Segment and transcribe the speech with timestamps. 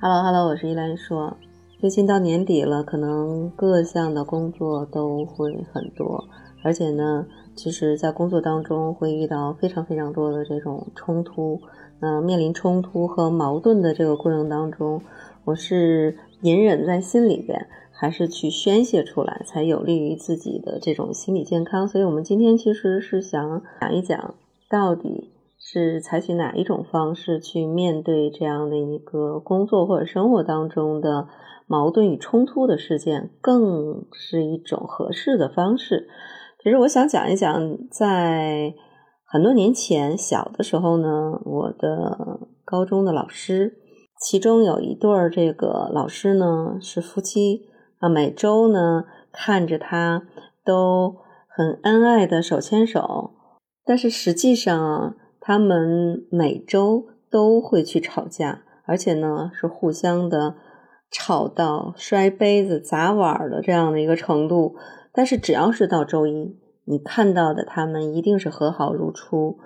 [0.00, 1.36] Hello，Hello，我是依兰说。
[1.78, 6.24] 最近到年底了，可能各项的工作都会很多，
[6.62, 7.24] 而且呢，
[7.54, 11.60] 其实，在工作当中会遇到非常非常多的这种冲突。
[12.00, 15.00] 那面临冲突和矛盾的这个过程当中，
[15.44, 21.88] 我是隐忍在心里边，还是去宣泄出来，才有利于自己的这种心理健康？
[21.88, 24.34] 所以，我们今天其实是想讲一讲，
[24.68, 25.30] 到底。
[25.66, 31.26] 是采取哪一种方式去面对这样的一个工作或者生活当中的
[31.66, 36.06] 矛盾与冲突的事件，更是一种合适的方式。
[36.62, 38.74] 其实我想讲一讲，在
[39.24, 43.78] 很多年前小的时候呢，我的高中的老师，
[44.20, 47.62] 其中有一对儿这个老师呢是夫妻
[48.00, 50.24] 啊，每周呢看着他
[50.62, 51.16] 都
[51.48, 53.30] 很恩爱的手牵手，
[53.86, 55.16] 但是实际上。
[55.46, 60.54] 他们每周都会去吵架，而且呢是互相的
[61.10, 64.74] 吵到摔杯子、砸碗的这样的一个程度。
[65.12, 69.58] 但是只要是到周一，你看到的他们一定是和好如初。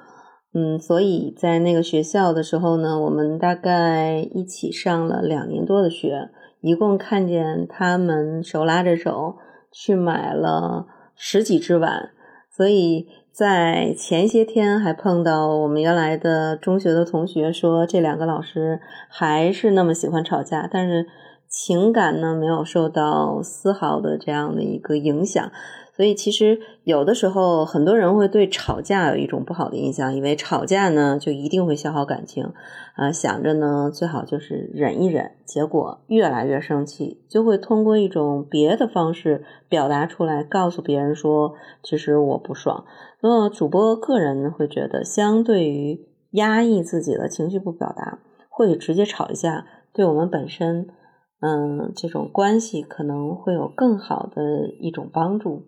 [0.53, 9.37] 嗯，所以在那个学校的时候呢，我们大概一起上了两年多的学，一共看见他们手拉着手
[9.71, 12.11] 去买了十几只碗，
[12.59, 13.07] 所以。
[13.31, 21.07] 在前些天还碰到我们原来的中学的同学说，这两个老师还是那么喜欢吵架，但是
[21.49, 25.53] 情感呢没有受到丝毫的这样的一个影响。
[25.99, 32.53] 所以其实有的时候，很多人会对吵架有一种不好的印象，以为吵架呢就一定会消耗感情，
[32.95, 42.85] 啊，想着呢最好就是忍一忍，结果越来越生气，就会通过一种别的方式表达出来，告诉别人说，其实我不爽。
[43.21, 50.87] 那么主播个人会觉得，相对于压抑自己的情绪不表达，或者直接吵一架，对我们本身，
[51.41, 55.65] 嗯，这种关系可能会有更好的一种帮助。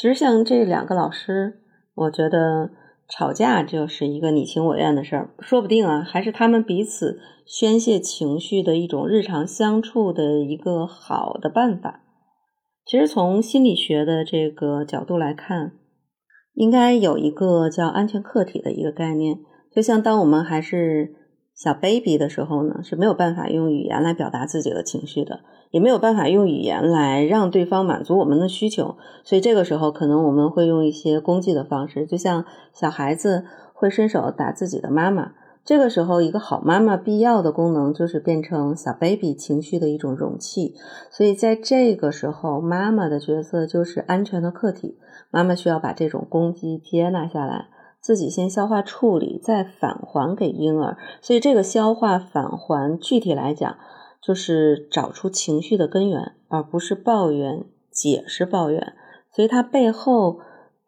[0.00, 1.60] 其实像这两个老师，
[1.94, 2.70] 我觉得
[3.06, 12.00] 吵架就是一个你情我愿的事儿，说不定啊，还是他们彼此宣泄情绪的一种日常相处的一个好的办法。
[12.86, 15.72] 其实从心理学的这个角度来看，
[16.54, 19.40] 应该有一个叫安全客体的一个概念，
[19.70, 21.19] 就像当我们还是。
[21.62, 25.40] 小 baby 的时候呢，是没有办法用语言来表达自己的情绪的，
[25.70, 33.44] 也没有办法用语言来让对方满足我们的需求，所以这个时候可能我们会用一些攻击的方式，就像小孩子
[33.74, 35.32] 会伸手打自己的妈妈。
[35.62, 40.74] 这个时候，一个好妈妈必要的功能就是变成小 baby 情绪的一种容器，
[41.10, 44.96] 所以在这个时候，妈妈的角色就是安全的客体，
[45.30, 47.66] 妈妈需要把这种攻击接纳下来。
[48.00, 50.96] 自己先消化处理，再返还给婴儿。
[51.20, 53.76] 所以这个消化返还，具体来讲，
[54.22, 58.94] 就是找出情绪的根源，而不是抱怨、解释抱怨。
[59.30, 60.38] 所以他背后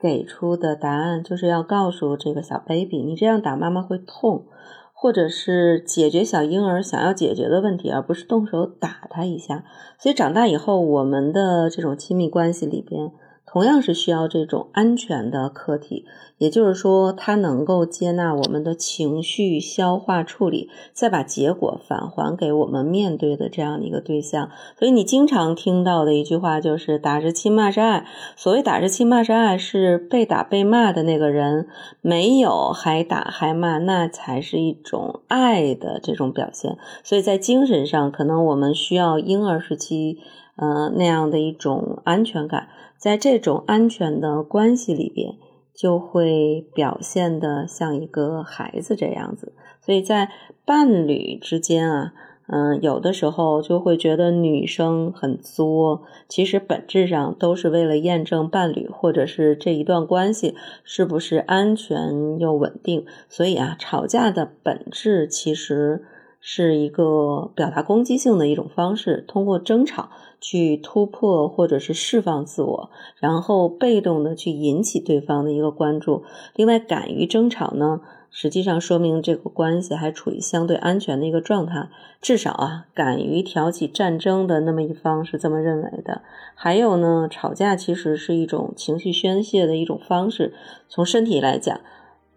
[0.00, 4.46] 给出的答案，就是要告诉这个小 baby，你这样打妈妈会痛，
[4.94, 9.64] 或者是解决小婴儿想要解决的问题，而不是动手打他一下。
[9.98, 13.12] 所以长大以后，我们的这种亲密关系里边。
[13.52, 16.06] 同样是需要这种安全的客体，
[16.38, 24.48] 也就是说，它能够接纳我们的情绪、消化处理，再把结果返还给我们面对的这样的一个对象。
[24.78, 28.06] 所以，你经常听到的一句话就是“打是亲，骂是爱”。
[28.36, 31.68] 所谓“打是亲，骂是爱”，是被打被骂的那个人
[32.00, 36.78] 没有还打还骂，那才是一种爱的这种表现。
[37.04, 40.20] 所以在精神上，可能我们需要婴儿时期。
[40.54, 42.68] 呃，那样的一种安全感，
[42.98, 45.36] 在这种安全的关系里边，
[45.74, 49.54] 就会表现的像一个孩子这样子。
[49.80, 50.30] 所以在
[50.66, 52.12] 伴侣之间啊，
[52.48, 63.06] 嗯，有的时候就会觉得女生很作，其实本质上都是为了验证伴侣或者是这一段关系是不是安全又稳定。
[63.30, 66.04] 所以啊，吵架的本质其实。
[66.44, 70.10] 是一个表达攻击性的一种方式，通过争吵
[70.40, 72.90] 去突破或者是释放自我，
[73.20, 76.24] 然后被动的去引起对方的一个关注。
[76.56, 81.88] 另外，敢于争吵呢，实际上说明这个关系还处于相对安全的一个状态。
[82.20, 86.22] 至少啊，敢于挑起战争的那么一方是这么认为的。
[86.56, 90.52] 还有呢，吵架其实是一种情绪宣泄的一种方式。
[90.88, 91.80] 从身体来讲。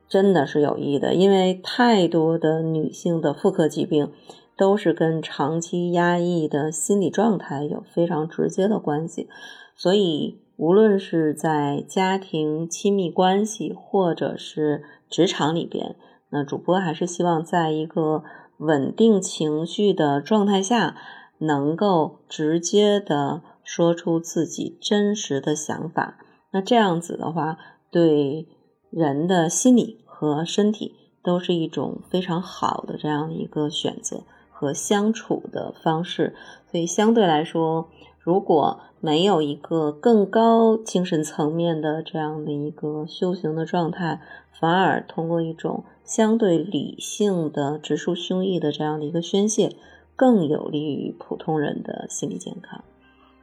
[0.07, 4.11] 真的是有益的，因为太多的女性的妇科疾病
[4.57, 9.27] 都是跟长期压抑的心理状态有非常直接的关系。
[9.75, 15.95] 所以，无论是在家庭亲密关系或者是职场里边，
[16.29, 18.23] 那主播还是希望在一个
[18.57, 20.95] 稳定情绪的状态下，
[21.39, 26.17] 能够直接的说出自己真实的想法。
[26.51, 27.57] 那这样子的话，
[27.91, 28.47] 对
[28.95, 36.33] 人的心理和身体都是一种非常好的这样的一个选择和相处的方式。
[36.71, 37.89] 所以相对来说，
[38.19, 44.21] 如果没有一个更高精神层面的这样的一个修行的状态，
[44.57, 49.75] 反而通过一种相对理性的直抒胸臆的这样的一个宣泄，
[50.15, 52.81] 更有利于普通人的心理健康。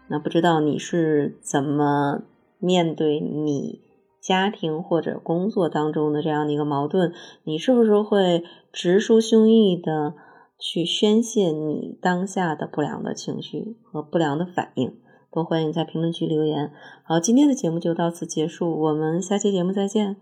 [0.09, 2.23] 那不知道你是怎么
[2.59, 3.81] 面对你
[4.23, 7.13] 家庭或者工作当中的这样的一个矛盾？
[7.43, 10.15] 你是不是会直抒胸臆的
[10.59, 14.95] 去宣泄你当下的不良的情绪和不良的反应？
[15.33, 16.73] 都欢迎在评论区留言。
[17.03, 20.17] 好，今天的节目就到此结束，我们下期节目再见。